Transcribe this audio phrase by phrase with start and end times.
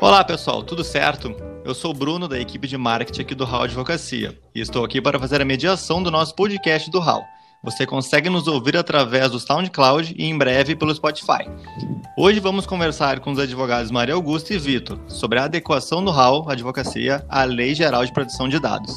[0.00, 1.36] Olá pessoal, tudo certo?
[1.62, 4.98] Eu sou o Bruno da equipe de marketing aqui do Hall Advocacia e estou aqui
[4.98, 7.22] para fazer a mediação do nosso podcast do Hall.
[7.62, 11.44] Você consegue nos ouvir através do SoundCloud e em breve pelo Spotify.
[12.16, 16.48] Hoje vamos conversar com os advogados Maria Augusta e Vitor sobre a adequação do Hall
[16.48, 18.94] Advocacia à Lei Geral de Proteção de Dados.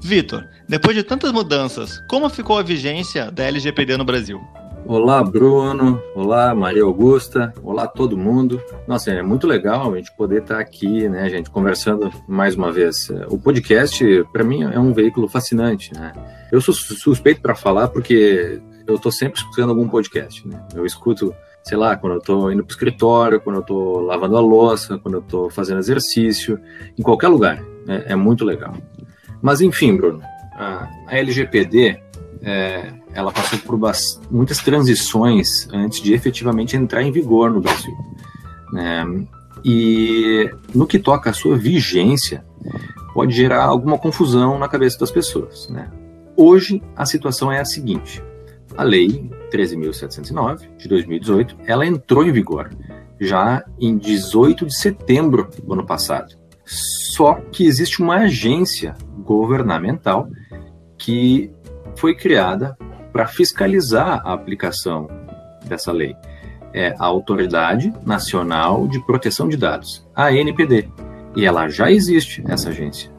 [0.00, 4.40] Vitor, depois de tantas mudanças, como ficou a vigência da LGPD no Brasil?
[4.88, 6.02] Olá, Bruno.
[6.14, 7.52] Olá, Maria Augusta.
[7.62, 8.58] Olá, todo mundo.
[8.86, 13.10] Nossa, é muito legal a gente poder estar aqui, né, gente, conversando mais uma vez.
[13.28, 16.14] O podcast, para mim, é um veículo fascinante, né?
[16.50, 20.66] Eu sou suspeito para falar porque eu estou sempre escutando algum podcast, né?
[20.74, 24.38] Eu escuto, sei lá, quando eu estou indo para o escritório, quando eu estou lavando
[24.38, 26.58] a louça, quando eu estou fazendo exercício,
[26.98, 27.62] em qualquer lugar.
[27.86, 28.04] Né?
[28.06, 28.74] É muito legal.
[29.42, 30.22] Mas, enfim, Bruno,
[30.54, 32.00] a LGPD
[32.42, 33.76] é, ela passou por
[34.30, 37.92] muitas transições antes de efetivamente entrar em vigor no Brasil.
[38.72, 39.26] Né?
[39.64, 42.44] E no que toca à sua vigência,
[43.12, 45.68] pode gerar alguma confusão na cabeça das pessoas.
[45.68, 45.90] Né?
[46.36, 48.22] Hoje, a situação é a seguinte:
[48.76, 52.70] a Lei 13.709 de 2018 ela entrou em vigor
[53.20, 56.36] já em 18 de setembro do ano passado.
[56.64, 60.28] Só que existe uma agência governamental
[60.96, 61.50] que
[61.96, 62.78] foi criada
[63.12, 65.08] para fiscalizar a aplicação
[65.66, 66.16] dessa lei.
[66.72, 70.88] É a Autoridade Nacional de Proteção de Dados, a NPD.
[71.34, 73.10] E ela já existe, essa agência.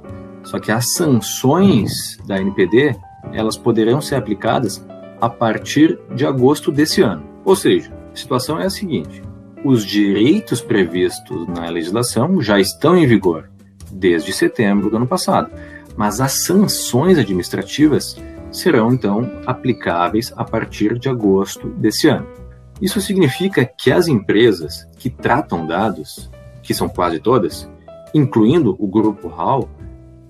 [0.43, 2.95] Só que as sanções da NPD,
[3.33, 4.85] elas poderão ser aplicadas
[5.19, 7.23] a partir de agosto desse ano.
[7.43, 9.21] Ou seja, a situação é a seguinte:
[9.63, 13.49] os direitos previstos na legislação já estão em vigor
[13.91, 15.49] desde setembro do ano passado,
[15.97, 18.15] mas as sanções administrativas
[18.51, 22.27] serão então aplicáveis a partir de agosto desse ano.
[22.81, 26.29] Isso significa que as empresas que tratam dados,
[26.63, 27.69] que são quase todas,
[28.13, 29.69] incluindo o grupo HAL,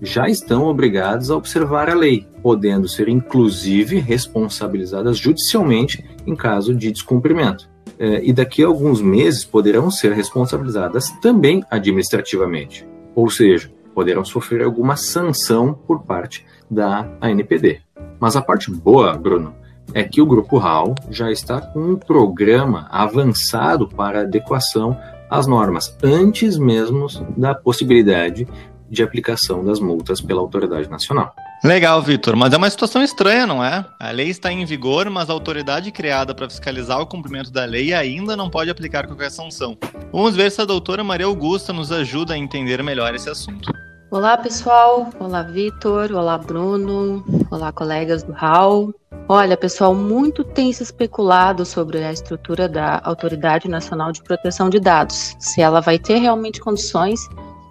[0.02, 6.90] já estão obrigadas a observar a lei, podendo ser inclusive responsabilizadas judicialmente em caso de
[6.90, 7.68] descumprimento.
[7.98, 14.62] É, e daqui a alguns meses poderão ser responsabilizadas também administrativamente, ou seja, poderão sofrer
[14.62, 17.82] alguma sanção por parte da ANPD.
[18.20, 19.54] Mas a parte boa, Bruno,
[19.94, 24.96] é que o Grupo RAL já está com um programa avançado para adequação
[25.28, 28.46] às normas, antes mesmo da possibilidade
[28.88, 31.32] de aplicação das multas pela autoridade nacional.
[31.62, 33.84] Legal, Vitor, mas é uma situação estranha, não é?
[34.00, 37.92] A lei está em vigor, mas a autoridade criada para fiscalizar o cumprimento da lei
[37.92, 39.76] ainda não pode aplicar qualquer sanção.
[40.10, 43.70] Vamos ver se a doutora Maria Augusta nos ajuda a entender melhor esse assunto.
[44.10, 45.08] Olá, pessoal.
[45.20, 46.10] Olá, Vitor.
[46.10, 47.24] Olá, Bruno.
[47.48, 48.92] Olá, colegas do HAL.
[49.28, 54.80] Olha, pessoal, muito tem se especulado sobre a estrutura da Autoridade Nacional de Proteção de
[54.80, 57.20] Dados, se ela vai ter realmente condições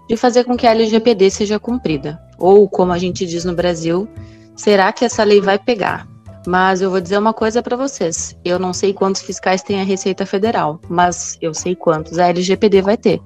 [0.08, 2.18] de fazer com que a LGPD seja cumprida.
[2.38, 4.08] Ou, como a gente diz no Brasil,
[4.56, 6.08] será que essa lei vai pegar?
[6.48, 9.84] Mas eu vou dizer uma coisa para vocês: eu não sei quantos fiscais tem a
[9.84, 13.20] Receita Federal, mas eu sei quantos a LGPD vai ter.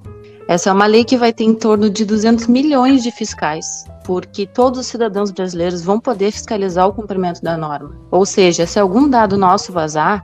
[0.48, 4.46] Essa é uma lei que vai ter em torno de 200 milhões de fiscais, porque
[4.46, 7.96] todos os cidadãos brasileiros vão poder fiscalizar o cumprimento da norma.
[8.12, 10.24] Ou seja, se algum dado nosso vazar,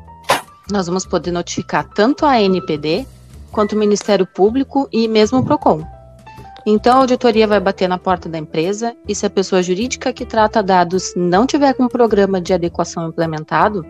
[0.69, 3.07] nós vamos poder notificar tanto a ANPD
[3.51, 5.83] quanto o Ministério Público e mesmo o PROCON.
[6.65, 10.25] Então, a auditoria vai bater na porta da empresa e se a pessoa jurídica que
[10.25, 13.85] trata dados não tiver com um programa de adequação implementado,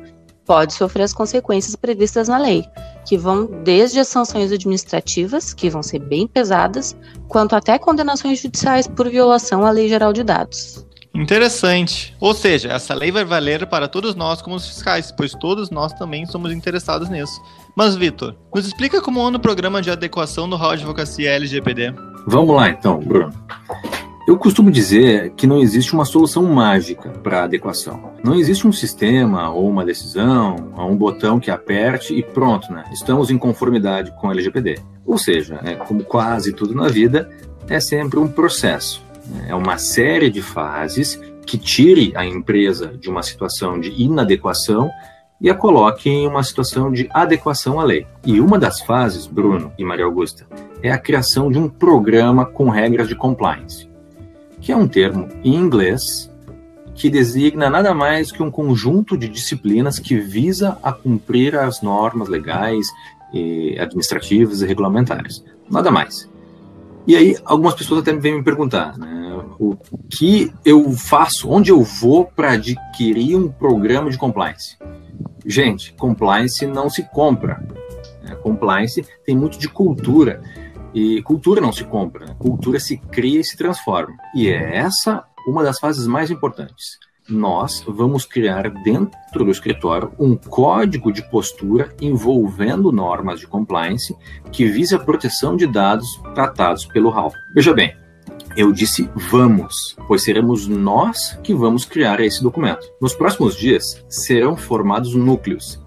[0.46, 2.64] pode sofrer as consequências previstas na lei,
[3.10, 6.96] que vão desde as sanções administrativas, que vão ser bem pesadas,
[7.28, 10.86] quanto até condenações judiciais por violação à Lei Geral de Dados.
[11.12, 12.16] Interessante.
[12.20, 15.92] Ou seja, essa lei vai valer para todos nós como os fiscais, pois todos nós
[15.94, 17.42] também somos interessados nisso.
[17.76, 21.92] Mas, Vitor, nos explica como anda o programa de adequação do Hall Advocacia LGPD.
[22.28, 23.34] Vamos lá, então, Bruno.
[24.28, 28.12] Eu costumo dizer que não existe uma solução mágica para adequação.
[28.24, 32.84] Não existe um sistema ou uma decisão, ou um botão que aperte e pronto, né?
[32.92, 34.80] Estamos em conformidade com a LGPD.
[35.06, 37.30] Ou seja, é, como quase tudo na vida,
[37.68, 39.04] é sempre um processo.
[39.26, 39.48] Né?
[39.50, 44.92] É uma série de fases que tire a empresa de uma situação de inadequação
[45.42, 48.06] e a coloque em uma situação de adequação à lei.
[48.24, 50.46] E uma das fases, Bruno e Maria Augusta,
[50.84, 53.89] é a criação de um programa com regras de compliance
[54.62, 56.30] que é um termo em inglês
[56.96, 62.28] que designa nada mais que um conjunto de disciplinas que visa a cumprir as normas
[62.28, 62.88] legais,
[63.34, 65.44] e administrativas e regulamentares.
[65.70, 66.30] Nada mais.
[67.06, 69.76] E aí, algumas pessoas até vêm me perguntar né, o
[70.10, 74.78] que eu faço, onde eu vou para adquirir um programa de compliance.
[75.46, 77.66] Gente, compliance não se compra.
[78.24, 78.36] Né?
[78.36, 80.42] Compliance tem muito de cultura.
[80.94, 82.36] E cultura não se compra, né?
[82.40, 84.16] cultura se cria e se transforma.
[84.36, 86.98] E é essa uma das fases mais importantes.
[87.28, 94.16] Nós vamos criar dentro do escritório um código de postura envolvendo normas de compliance
[94.52, 97.32] que vise a proteção de dados tratados pelo HAL.
[97.54, 97.96] Veja bem,
[98.58, 102.92] eu disse vamos, pois seremos nós que vamos criar esse documento.
[103.00, 105.80] Nos próximos dias serão formados núcleos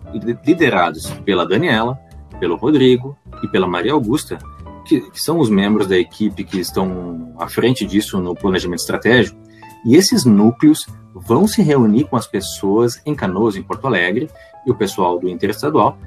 [0.47, 1.99] liderados pela Daniela,
[2.39, 4.39] pelo Rodrigo e pela Maria Augusta,
[4.85, 9.39] que, que, são os membros da equipe que estão à frente disso no planejamento estratégico.
[9.85, 14.31] E esses núcleos vão se reunir com as pessoas em Canoas, em Porto Alegre,
[14.67, 15.99] e o pessoal do Interestadual,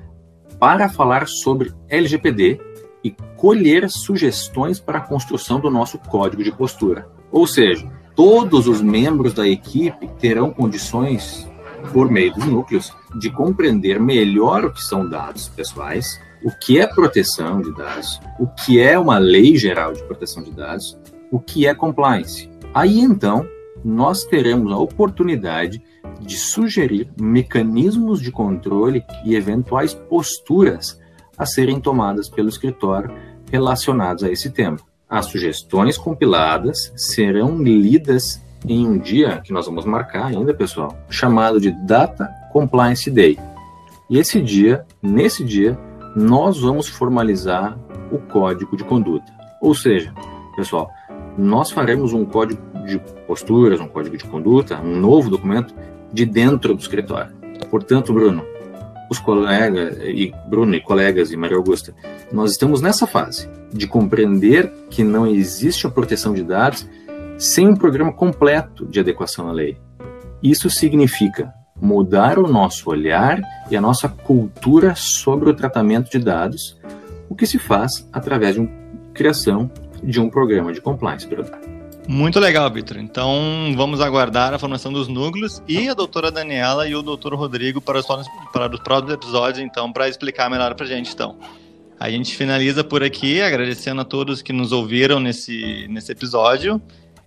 [0.59, 2.59] para falar sobre LGPD
[3.03, 7.07] e colher sugestões para a construção do nosso código de postura.
[7.31, 11.47] Ou seja, todos os membros da equipe terão condições,
[11.93, 16.85] por meio dos núcleos, de compreender melhor o que são dados pessoais, o que é
[16.85, 20.95] proteção de dados, o que é uma lei geral de proteção de dados,
[21.31, 22.47] o que é compliance.
[22.71, 23.47] Aí então,
[23.83, 25.81] nós teremos a oportunidade
[26.21, 31.01] de sugerir mecanismos de controle e eventuais posturas
[31.35, 33.11] a serem tomadas pelo escritório
[33.51, 34.77] relacionados a esse tema.
[35.09, 41.59] As sugestões compiladas serão lidas em um dia que nós vamos marcar ainda, pessoal, chamado
[41.59, 43.39] de Data Compliance Day.
[44.09, 45.77] E esse dia, nesse dia,
[46.15, 47.77] nós vamos formalizar
[48.11, 49.31] o código de conduta.
[49.61, 50.13] Ou seja,
[50.55, 50.89] pessoal,
[51.37, 55.75] nós faremos um código de posturas, um código de conduta, um novo documento
[56.13, 57.35] de dentro do escritório.
[57.69, 58.45] Portanto, Bruno,
[59.09, 61.93] os colegas e Bruno e colegas e Maria Augusta,
[62.31, 66.87] nós estamos nessa fase de compreender que não existe a proteção de dados
[67.37, 69.77] sem um programa completo de adequação à lei.
[70.41, 76.77] Isso significa mudar o nosso olhar e a nossa cultura sobre o tratamento de dados,
[77.29, 78.69] o que se faz através de uma
[79.13, 79.69] criação
[80.03, 81.27] de um programa de compliance.
[82.07, 82.97] Muito legal, Vitor.
[82.97, 87.81] Então vamos aguardar a formação dos núcleos e a doutora Daniela e o doutor Rodrigo
[87.81, 88.05] para os,
[88.53, 91.11] para os próximos episódios, então, para explicar melhor para a gente.
[91.13, 91.37] Então,
[91.99, 96.81] a gente finaliza por aqui, agradecendo a todos que nos ouviram nesse, nesse episódio.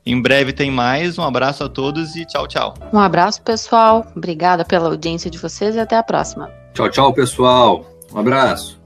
[0.08, 1.18] Em breve tem mais.
[1.18, 2.74] Um abraço a todos e tchau, tchau.
[2.90, 4.06] Um abraço, pessoal.
[4.16, 6.50] Obrigada pela audiência de vocês e até a próxima.
[6.72, 7.84] Tchau, tchau, pessoal.
[8.14, 8.77] Um abraço.